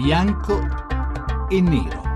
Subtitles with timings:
[0.00, 0.58] bianco
[1.50, 2.09] e nero.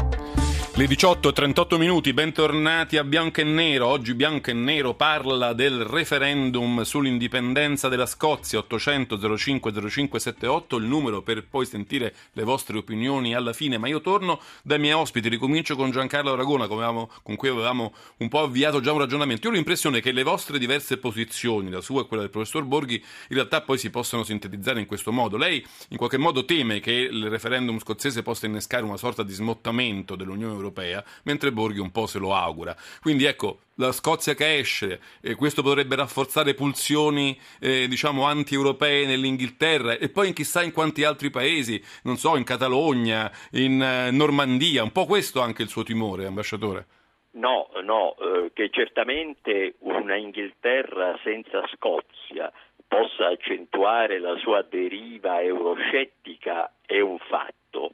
[0.76, 3.86] Le 18 e 38 minuti, bentornati a Bianco e Nero.
[3.86, 11.22] Oggi Bianco e Nero parla del referendum sull'indipendenza della Scozia, 800 05 0578, il numero
[11.22, 13.78] per poi sentire le vostre opinioni alla fine.
[13.78, 18.28] Ma io torno dai miei ospiti, ricomincio con Giancarlo Aragona, avevamo, con cui avevamo un
[18.28, 19.46] po' avviato già un ragionamento.
[19.46, 22.96] Io ho l'impressione che le vostre diverse posizioni, la sua e quella del professor Borghi,
[22.96, 25.36] in realtà poi si possano sintetizzare in questo modo.
[25.36, 30.16] Lei in qualche modo teme che il referendum scozzese possa innescare una sorta di smottamento
[30.16, 32.74] dell'Unione Europea europea, mentre Borghi un po' se lo augura.
[33.00, 39.94] Quindi ecco, la Scozia che esce, e questo potrebbe rafforzare pulsioni eh, diciamo anti-europee nell'Inghilterra
[39.98, 44.82] e poi in chissà in quanti altri paesi, non so, in Catalogna, in eh, Normandia,
[44.82, 46.86] un po' questo anche il suo timore, ambasciatore.
[47.32, 52.52] No, no, eh, che certamente una Inghilterra senza Scozia
[52.86, 57.90] possa accentuare la sua deriva euroscettica è un fatto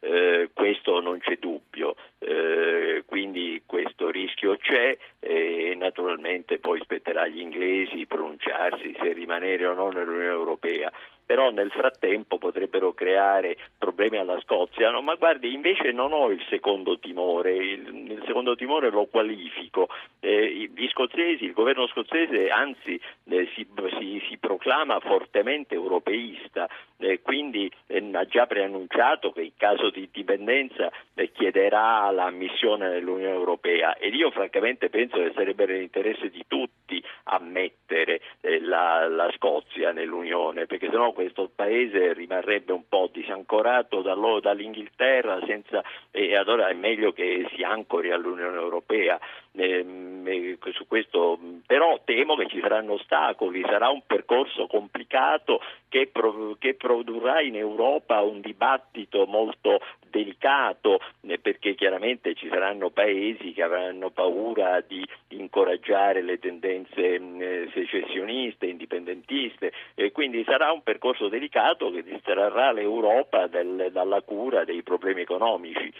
[0.00, 7.40] eh, questo non c'è dubbio, eh, quindi questo rischio c'è e naturalmente poi spetterà agli
[7.40, 10.90] inglesi pronunciarsi se rimanere o no nell'Unione Europea
[11.30, 14.90] però nel frattempo potrebbero creare problemi alla Scozia.
[14.90, 19.88] No, ma guardi, invece non ho il secondo timore, il, il secondo timore lo qualifico.
[20.18, 23.64] Eh, gli scozzesi, il governo scozzese anzi eh, si,
[23.96, 26.68] si, si, proclama fortemente europeista,
[27.00, 33.34] eh, quindi eh, ha già preannunciato che in caso di dipendenza eh, chiederà l'ammissione nell'Unione
[33.34, 39.92] Europea ed io francamente penso che sarebbe nell'interesse di tutti ammettere eh, la, la Scozia
[39.92, 47.12] nell'Unione, perché sennò questo paese rimarrebbe un po' disancorato dall'Inghilterra senza, e allora è meglio
[47.12, 49.18] che si ancori all'Unione Europea.
[49.52, 49.84] Eh,
[50.72, 55.60] su questo, però temo che ci saranno ostacoli, sarà un percorso complicato
[55.90, 62.90] che, pro, che produrrà in Europa un dibattito molto delicato eh, perché chiaramente ci saranno
[62.90, 70.72] paesi che avranno paura di incoraggiare le tendenze mm, eh, secessioniste, indipendentiste e quindi sarà
[70.72, 75.92] un percorso delicato che distrarrà l'Europa del, dalla cura dei problemi economici.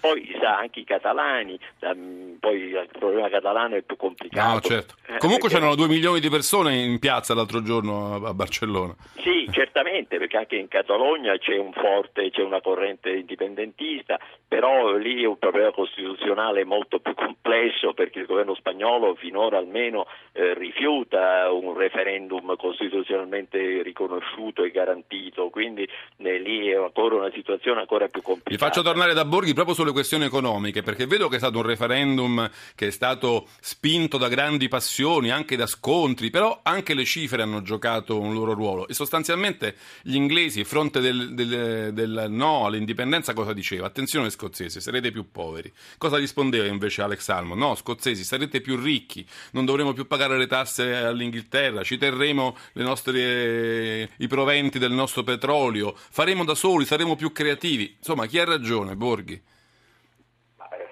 [0.00, 4.54] Poi sa anche i catalani, ehm, poi il problema catalano è più complicato.
[4.54, 4.94] No, certo.
[5.06, 5.54] Eh, Comunque perché...
[5.54, 8.94] c'erano due milioni di persone in piazza l'altro giorno a Barcellona.
[9.20, 15.22] Sì, certamente, perché anche in Catalogna c'è un forte, c'è una corrente indipendentista, però lì
[15.22, 21.50] è un problema costituzionale molto più complesso perché il governo spagnolo finora almeno eh, rifiuta
[21.52, 25.82] un referendum costituzionalmente riconosciuto e garantito, quindi
[26.16, 28.50] eh, lì è ancora una situazione ancora più complicata.
[28.50, 31.64] Vi faccio tornare da Borghi proprio sulle questioni economiche, perché vedo che è stato un
[31.64, 37.42] referendum che è stato spinto da grandi passioni, anche da scontri, però anche le cifre
[37.42, 43.32] hanno giocato un loro ruolo e sostanzialmente gli inglesi, fronte del, del, del no all'indipendenza,
[43.32, 43.88] cosa diceva?
[43.88, 45.72] Attenzione scozzesi, sarete più poveri.
[45.96, 47.58] Cosa rispondeva invece Alex Salmon?
[47.58, 54.08] No, scozzesi, sarete più ricchi, non dovremo più pagare le tasse all'Inghilterra, ci terremo nostre,
[54.18, 57.96] i proventi del nostro petrolio, faremo da soli, saremo più creativi.
[57.98, 59.47] Insomma, chi ha ragione, Borghi?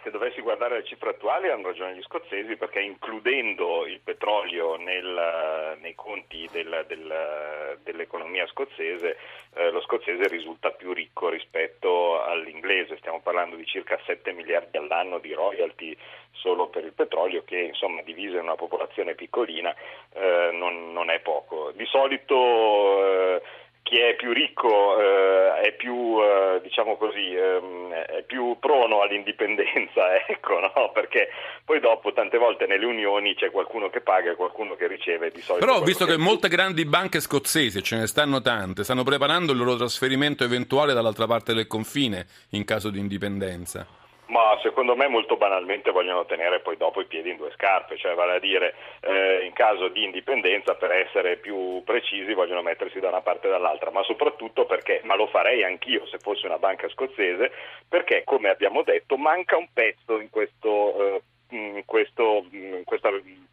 [0.07, 5.77] Se dovessi guardare le cifre attuali hanno ragione gli scozzesi perché includendo il petrolio nel,
[5.81, 9.17] nei conti del, del, dell'economia scozzese,
[9.55, 15.19] eh, lo scozzese risulta più ricco rispetto all'inglese, stiamo parlando di circa 7 miliardi all'anno
[15.19, 15.97] di royalty
[16.31, 19.75] solo per il petrolio che insomma diviso in una popolazione piccolina
[20.13, 21.73] eh, non, non, è poco.
[21.75, 23.43] Di solito eh,
[23.87, 30.17] chi è più ricco eh, è più, eh, diciamo così, ehm, è più prono all'indipendenza,
[30.27, 30.91] ecco, no?
[30.93, 31.29] perché
[31.65, 35.41] poi dopo tante volte nelle unioni c'è qualcuno che paga e qualcuno che riceve di
[35.41, 35.65] solito.
[35.65, 39.59] Però visto che, che molte grandi banche scozzesi, ce ne stanno tante, stanno preparando il
[39.59, 44.06] loro trasferimento eventuale dall'altra parte del confine in caso di indipendenza.
[44.29, 48.15] Ma secondo me molto banalmente vogliono tenere poi dopo i piedi in due scarpe, cioè
[48.15, 53.09] vale a dire eh, in caso di indipendenza per essere più precisi vogliono mettersi da
[53.09, 56.89] una parte e dall'altra, ma soprattutto perché, ma lo farei anch'io se fosse una banca
[56.89, 57.53] scozzese,
[57.89, 62.83] perché come abbiamo detto manca un pezzo in questo, eh, in questo, in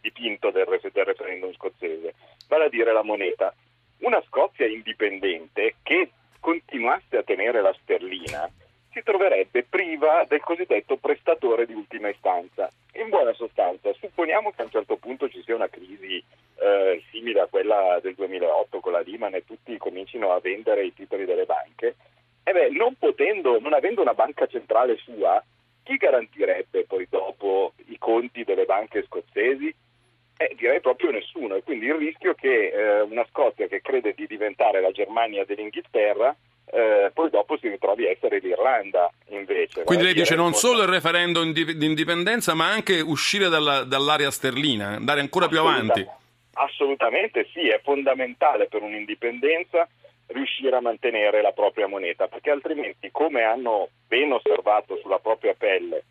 [0.01, 2.15] dipinto del, del referendum scozzese,
[2.47, 3.53] vale a dire la moneta.
[3.99, 6.09] Una Scozia indipendente che
[6.39, 8.49] continuasse a tenere la sterlina
[9.03, 12.71] troverebbe priva del cosiddetto prestatore di ultima istanza.
[12.93, 16.23] In buona sostanza, supponiamo che a un certo punto ci sia una crisi
[16.55, 20.93] eh, simile a quella del 2008 con la Lehman e tutti comincino a vendere i
[20.93, 21.95] titoli delle banche,
[22.43, 25.43] beh, non, potendo, non avendo una banca centrale sua,
[25.83, 29.73] chi garantirebbe poi dopo i conti delle banche scozzesi?
[30.37, 34.25] Eh, direi proprio nessuno, e quindi il rischio che eh, una Scozia che crede di
[34.25, 36.35] diventare la Germania dell'Inghilterra
[36.73, 39.83] eh, poi dopo si ritrovi a essere l'Irlanda invece.
[39.83, 44.95] Quindi lei dice non solo il referendum di indipendenza ma anche uscire dalla, dall'area sterlina,
[44.95, 46.05] andare ancora più avanti.
[46.55, 49.87] Assolutamente sì, è fondamentale per un'indipendenza
[50.27, 56.03] riuscire a mantenere la propria moneta, perché altrimenti, come hanno ben osservato sulla propria pelle,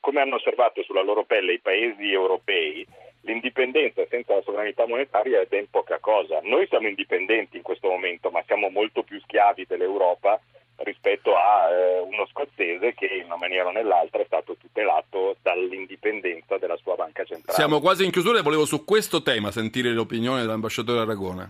[0.00, 2.86] come hanno osservato sulla loro pelle i paesi europei,
[3.24, 6.40] l'indipendenza senza la sovranità monetaria è ben poca cosa.
[6.42, 10.40] Noi siamo indipendenti in questo momento, ma siamo molto più schiavi dell'Europa
[10.76, 16.58] rispetto a eh, uno scozzese che in una maniera o nell'altra è stato tutelato dall'indipendenza
[16.58, 17.56] della sua banca centrale.
[17.56, 21.48] Siamo quasi in chiusura e volevo su questo tema sentire l'opinione dell'ambasciatore Aragona.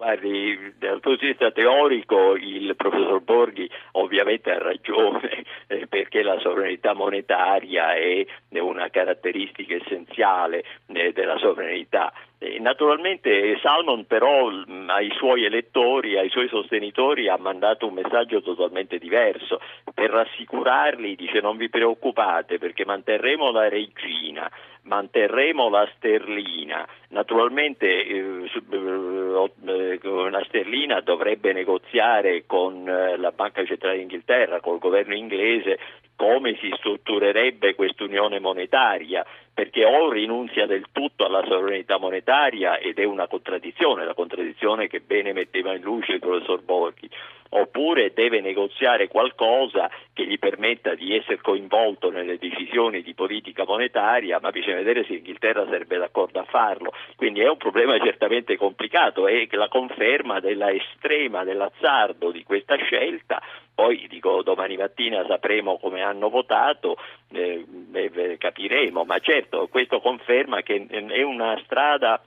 [0.00, 6.38] Guardi, dal punto di vista teorico il professor Borghi ovviamente ha ragione eh, perché la
[6.40, 12.14] sovranità monetaria è una caratteristica essenziale eh, della sovranità.
[12.42, 18.40] Eh, naturalmente Salmon però mh, ai suoi elettori, ai suoi sostenitori ha mandato un messaggio
[18.40, 19.60] totalmente diverso.
[19.92, 24.50] Per rassicurarli dice non vi preoccupate perché manterremo la regina,
[24.84, 33.98] manterremo la sterlina, naturalmente eh, eh, la sterlina dovrebbe negoziare con eh, la Banca Centrale
[33.98, 35.78] d'Inghilterra, col governo inglese
[36.20, 39.24] come si strutturerebbe quest'unione monetaria,
[39.60, 45.00] perché o rinunzia del tutto alla sovranità monetaria ed è una contraddizione, la contraddizione che
[45.00, 47.10] bene metteva in luce il professor Borghi,
[47.50, 54.38] oppure deve negoziare qualcosa che gli permetta di essere coinvolto nelle decisioni di politica monetaria,
[54.40, 56.92] ma bisogna vedere se l'Inghilterra sarebbe d'accordo a farlo.
[57.16, 63.40] Quindi è un problema certamente complicato e la conferma della estrema dell'azzardo di questa scelta
[63.80, 66.98] poi dico domani mattina sapremo come hanno votato,
[67.32, 72.20] eh, capiremo, ma certo questo conferma che è una strada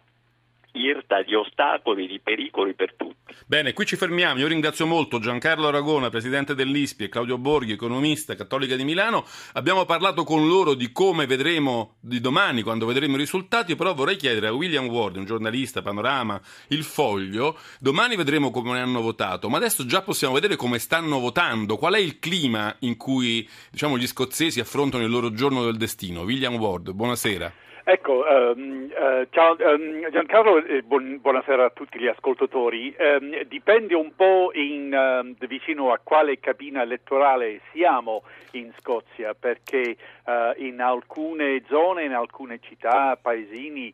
[0.74, 3.14] irta di ostacoli, di pericoli per tutti.
[3.46, 4.40] Bene, qui ci fermiamo.
[4.40, 9.26] Io ringrazio molto Giancarlo Aragona, presidente dell'ISPI, e Claudio Borghi, economista, cattolica di Milano.
[9.54, 14.16] Abbiamo parlato con loro di come vedremo di domani, quando vedremo i risultati, però vorrei
[14.16, 19.58] chiedere a William Ward, un giornalista, Panorama, Il Foglio, domani vedremo come hanno votato, ma
[19.58, 24.08] adesso già possiamo vedere come stanno votando, qual è il clima in cui diciamo, gli
[24.08, 26.22] scozzesi affrontano il loro giorno del destino.
[26.22, 27.63] William Ward, buonasera.
[27.86, 32.96] Ecco, um, uh, ciao um, Giancarlo, eh, buon, buonasera a tutti gli ascoltatori.
[32.98, 40.64] Um, dipende un po' in, vicino a quale cabina elettorale siamo in Scozia, perché uh,
[40.64, 43.94] in alcune zone, in alcune città, paesini,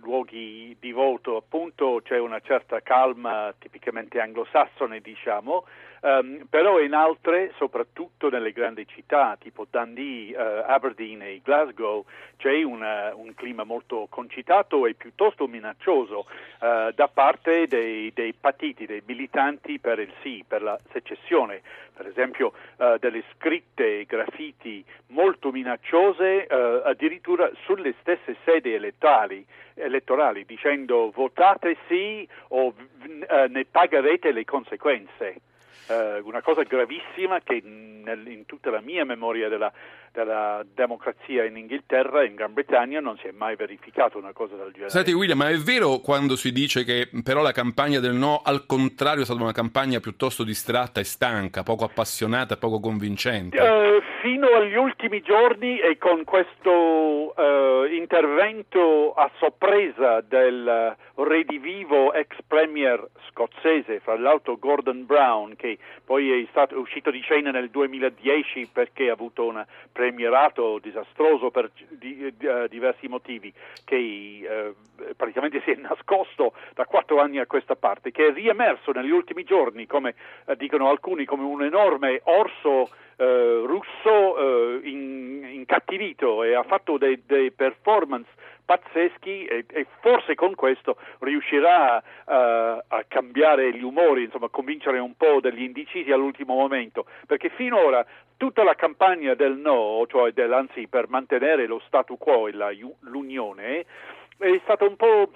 [0.00, 5.64] luoghi di voto, appunto c'è una certa calma tipicamente anglosassone, diciamo.
[6.00, 12.04] Um, però in altre, soprattutto nelle grandi città tipo Dundee, uh, Aberdeen e Glasgow,
[12.36, 16.26] c'è una, un clima molto concitato e piuttosto minaccioso
[16.60, 21.62] uh, da parte dei, dei, partiti, dei militanti per il sì, per la secessione.
[21.98, 31.10] Per esempio uh, delle scritte graffiti molto minacciose addirittura sulle stesse sedi elettorali, elettorali dicendo
[31.10, 32.72] votate sì o
[33.48, 35.40] ne pagherete le conseguenze
[35.88, 37.62] eh, una cosa gravissima che
[38.08, 39.72] nel, in tutta la mia memoria della,
[40.12, 44.56] della, democrazia in Inghilterra e in Gran Bretagna non si è mai verificata una cosa
[44.56, 44.90] del genere.
[44.90, 48.66] Senti William, ma è vero quando si dice che però la campagna del no al
[48.66, 53.60] contrario è stata una campagna piuttosto distratta e stanca, poco appassionata, poco convincente?
[53.60, 54.00] Uh,
[54.38, 63.04] fino agli ultimi giorni e con questo uh, intervento a sorpresa del redivivo ex premier
[63.38, 69.10] scozzese, fra l'altro Gordon Brown, che poi è stato uscito di scena nel 2010 perché
[69.10, 73.52] ha avuto un premierato disastroso per di, di, uh, diversi motivi,
[73.84, 78.92] che uh, praticamente si è nascosto da quattro anni a questa parte, che è riemerso
[78.92, 80.14] negli ultimi giorni, come
[80.44, 82.88] uh, dicono alcuni, come un enorme orso
[83.20, 84.27] russo
[84.82, 88.28] in, incattivito e ha fatto dei performance
[88.68, 95.14] pazzeschi e, e, forse con questo riuscirà uh, a cambiare gli umori, insomma, convincere un
[95.16, 98.04] po' degli indecisi all'ultimo momento, perché finora
[98.36, 102.70] tutta la campagna del no, cioè del, anzi per mantenere lo statu quo e la,
[103.00, 103.86] l'unione,
[104.36, 105.30] è stata un po'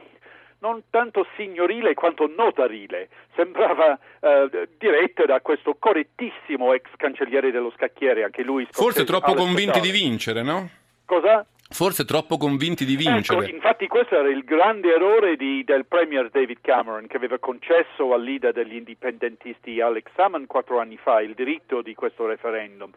[0.63, 8.23] non tanto signorile quanto notarile, sembrava eh, diretta da questo correttissimo ex cancelliere dello scacchiere,
[8.23, 10.71] anche lui Forse troppo convinti di vincere, no?
[11.05, 11.45] Cosa?
[11.69, 13.47] Forse troppo convinti di vincere.
[13.47, 18.13] Ecco, infatti questo era il grande errore di, del Premier David Cameron che aveva concesso
[18.13, 22.91] al leader degli indipendentisti Alex Salmon quattro anni fa il diritto di questo referendum.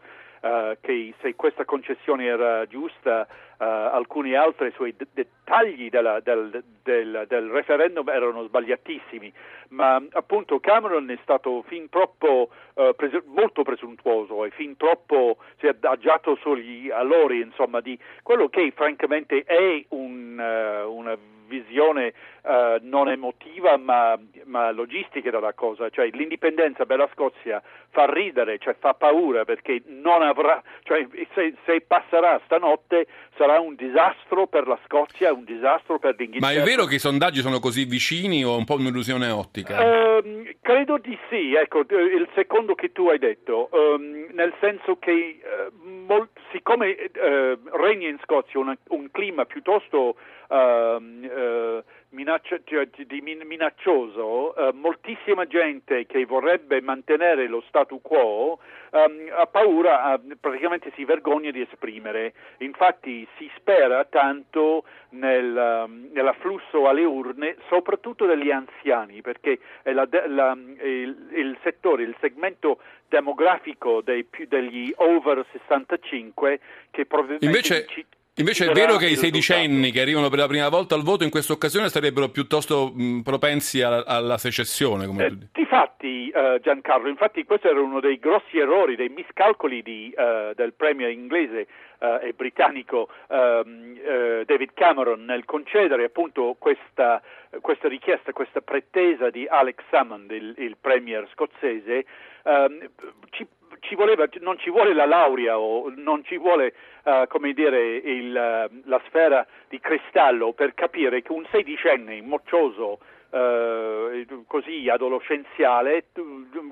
[0.46, 6.62] Uh, che se questa concessione era giusta, uh, alcuni altri sui d- dettagli della, del,
[6.82, 9.32] del, del, referendum erano sbagliatissimi,
[9.70, 15.66] ma appunto Cameron è stato fin troppo uh, pres- molto presuntuoso e fin troppo si
[15.66, 22.12] è adagiato sugli allori, insomma, di quello che francamente è un, una visione
[22.42, 28.58] uh, non emotiva ma, ma, logistica della cosa, cioè l'indipendenza per la Scozia fa ridere,
[28.58, 34.66] cioè fa paura perché non avrà, cioè se, se passerà stanotte sarà un disastro per
[34.66, 36.54] la Scozia, un disastro per l'Inghilterra.
[36.54, 40.18] Ma è vero che i sondaggi sono così vicini o un po' un'illusione ottica?
[40.18, 45.40] Uh, credo di sì, ecco, il secondo che tu hai detto, um, nel senso che
[45.42, 50.16] uh, mol- siccome uh, regna in Scozia una, un clima piuttosto
[50.48, 58.58] uh, minaccia, cioè, di minaccioso, uh, moltissima gente che vorrebbe mantenere lo statu quo
[58.90, 62.32] um, ha paura, uh, praticamente si vergogna di esprimere.
[62.58, 70.08] Infatti si spera tanto nel, um, nell'afflusso alle urne, soprattutto degli anziani, perché è la,
[70.26, 76.60] la, il, il, settore, il segmento demografico dei, degli over 65
[76.90, 77.46] che probabilmente...
[77.46, 78.06] Invece...
[78.38, 81.30] Invece è vero che i sedicenni che arrivano per la prima volta al voto in
[81.30, 85.06] questa occasione sarebbero piuttosto mh, propensi a, alla secessione.
[85.06, 90.14] Come eh, difatti, uh, Giancarlo, infatti questo era uno dei grossi errori, dei miscalcoli di,
[90.14, 91.66] uh, del premier inglese
[92.00, 93.98] uh, e britannico um,
[94.44, 97.22] David Cameron nel concedere appunto questa,
[97.62, 102.04] questa, richiesta, questa pretesa di Alex Salmond, il, il premier scozzese.
[102.42, 102.86] Um,
[103.30, 103.46] ci,
[103.80, 108.32] ci voleva, non ci vuole la laurea o non ci vuole uh, come dire, il,
[108.32, 112.98] la sfera di cristallo per capire che un sedicenne moccioso
[113.30, 116.06] eh, così adolescenziale,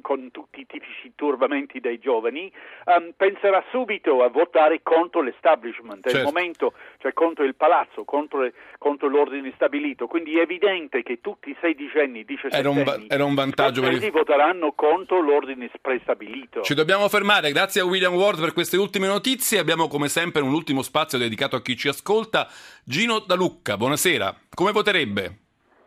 [0.00, 2.50] con tutti i tipici turbamenti dei giovani,
[2.86, 6.24] um, penserà subito a votare contro l'establishment, certo.
[6.24, 10.06] momento, cioè contro il palazzo, contro, contro, l'ordine stabilito.
[10.06, 14.10] Quindi è evidente che tutti i sedicenni, diciassettenni, era un, era un vantaggio per il...
[14.10, 16.62] voteranno contro l'ordine prestabilito.
[16.62, 19.58] Ci dobbiamo fermare, grazie a William Ward per queste ultime notizie.
[19.58, 22.48] Abbiamo come sempre un ultimo spazio dedicato a chi ci ascolta.
[22.84, 24.34] Gino Da Lucca, buonasera.
[24.54, 25.43] Come voterebbe?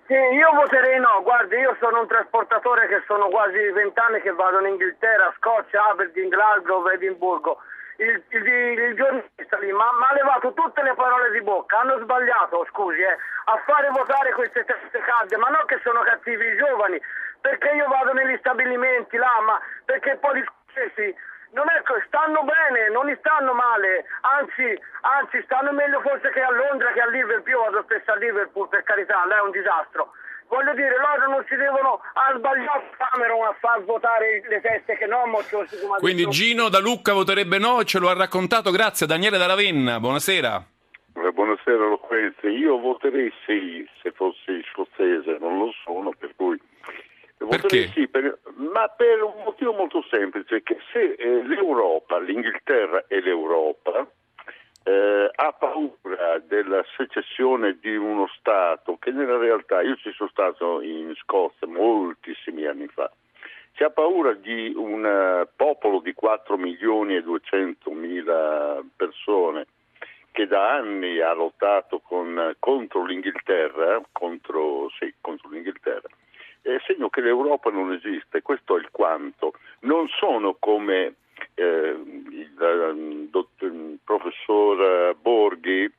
[0.07, 4.59] Sì, io voterei no, guardi, io sono un trasportatore che sono quasi vent'anni che vado
[4.59, 7.59] in Inghilterra, Scozia, Aberdeen, Glasgow, Edimburgo.
[7.97, 12.65] Il, il, il giornalista lì mi ha levato tutte le parole di bocca, hanno sbagliato,
[12.69, 17.01] scusi, eh, a fare votare queste teste calde, ma non che sono cattivi i giovani,
[17.41, 21.15] perché io vado negli stabilimenti là, ma perché poi non
[21.51, 27.01] è, stanno bene, non stanno male, anzi, anzi stanno meglio forse che a Londra che
[27.01, 30.11] a Liverpool, io vado spesso a Liverpool per carità, là è un disastro.
[30.47, 35.05] Voglio dire, loro non si devono a sbagliare Cameron a far votare le teste che
[35.77, 36.31] come Quindi detto.
[36.31, 39.99] Gino da Lucca voterebbe no e ce lo ha raccontato, grazie a Daniele da Ravenna,
[39.99, 40.63] buonasera.
[41.15, 46.57] Eh, buonasera Loquenze, io voterei sì se fossi scozzese, non lo sono, per cui
[47.47, 47.87] perché?
[47.93, 54.07] Sì, per, ma per un motivo molto semplice, che se eh, l'Europa, l'Inghilterra e l'Europa
[54.83, 60.81] eh, ha paura della secessione di uno Stato, che nella realtà, io ci sono stato
[60.81, 63.11] in Scozia moltissimi anni fa,
[63.75, 69.67] si ha paura di un uh, popolo di 4 milioni e 200 mila persone
[70.31, 76.09] che da anni ha lottato con, contro l'Inghilterra, contro, sì, contro l'Inghilterra
[76.75, 79.53] è segno che l'Europa non esiste, questo è il quanto.
[79.81, 81.15] Non sono come
[81.53, 85.91] eh, il, ehm, il, professor Borghi,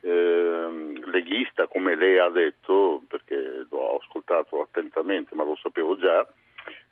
[0.00, 6.26] eh, leghista, come lei ha detto, perché l'ho ascoltato attentamente, ma lo sapevo già,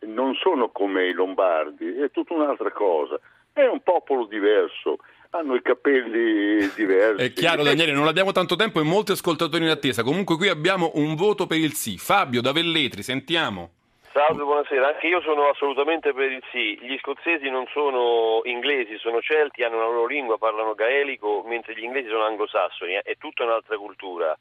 [0.00, 3.18] non sono come i lombardi, è tutta un'altra cosa.
[3.52, 4.98] È un popolo diverso,
[5.30, 7.24] hanno i capelli diversi.
[7.24, 10.02] È chiaro Daniele, non abbiamo tanto tempo e molti ascoltatori in attesa.
[10.02, 11.98] Comunque qui abbiamo un voto per il sì.
[11.98, 13.72] Fabio da Velletri, sentiamo.
[14.12, 14.88] Salve, buonasera.
[14.88, 16.78] Anche io sono assolutamente per il sì.
[16.80, 21.84] Gli scozzesi non sono inglesi, sono celti, hanno una loro lingua, parlano gaelico, mentre gli
[21.84, 22.98] inglesi sono anglosassoni.
[23.02, 24.36] È tutta un'altra cultura.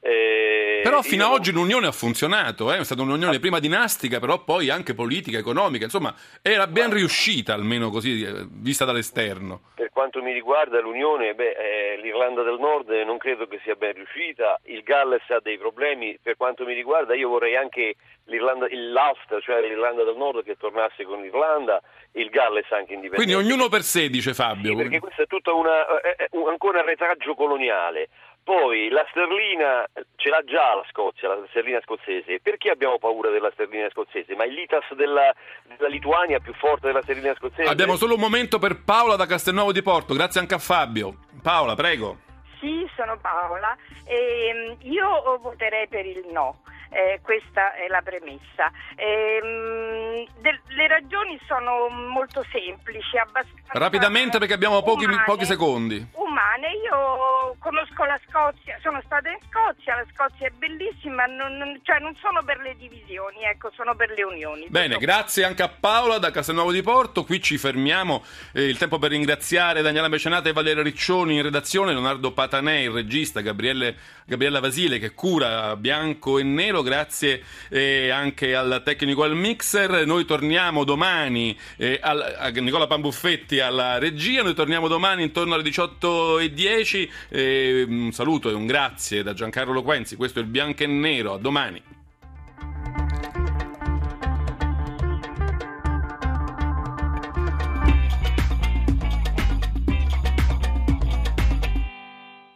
[0.00, 2.78] Eh, però fino ad oggi l'unione ha funzionato, eh?
[2.78, 7.90] è stata un'unione prima dinastica, però poi anche politica, economica, insomma era ben riuscita almeno
[7.90, 9.60] così eh, vista dall'esterno.
[9.74, 13.94] Per quanto mi riguarda l'unione, beh, eh, l'Irlanda del Nord non credo che sia ben
[13.94, 19.60] riuscita, il Galles ha dei problemi, per quanto mi riguarda io vorrei anche l'Ulster, cioè
[19.60, 23.16] l'Irlanda del Nord che tornasse con l'Irlanda, il Galles anche indipendente.
[23.16, 24.70] Quindi ognuno per sé, dice Fabio.
[24.70, 28.08] Sì, perché questo è tutto una, è un, ancora un retaggio coloniale
[28.48, 29.86] Poi la sterlina
[30.16, 32.40] ce l'ha già la Scozia, la sterlina scozzese.
[32.40, 34.34] Perché abbiamo paura della sterlina scozzese?
[34.36, 35.34] Ma il litas della,
[35.76, 37.68] della Lituania è più forte della sterlina scozzese?
[37.68, 41.16] Abbiamo solo un momento per Paola da Castelnuovo di Porto, grazie anche a Fabio.
[41.42, 42.20] Paola, prego.
[42.58, 43.76] Sì, sono Paola.
[44.06, 46.62] E io voterei per il no.
[46.90, 48.70] Eh, questa è la premessa.
[48.96, 56.06] Eh, de- le ragioni sono molto semplici, abbastanza Rapidamente perché abbiamo pochi, umane, pochi secondi.
[56.12, 61.78] Umane, io conosco la Scozia, sono stata in Scozia, la Scozia è bellissima, non, non-
[61.82, 64.66] cioè non sono per le divisioni, ecco, sono per le unioni.
[64.68, 67.24] Bene, Tutto grazie anche a Paola da Castelnuovo di Porto.
[67.24, 68.24] Qui ci fermiamo.
[68.52, 72.90] Eh, il tempo per ringraziare Daniela Mecenata e Valeria Riccioni in redazione, Leonardo Patanè, il
[72.90, 76.77] regista, Gabriele- Gabriella Vasile che cura Bianco e Nero.
[76.82, 80.06] Grazie eh, anche al tecnico al mixer.
[80.06, 84.42] Noi torniamo domani eh, al- a Nicola Pambuffetti alla regia.
[84.42, 87.08] Noi torniamo domani intorno alle 18.10.
[87.28, 90.16] Eh, un saluto e un grazie da Giancarlo Loquenzi.
[90.16, 91.34] Questo è il Bianco e Nero.
[91.34, 91.97] A domani.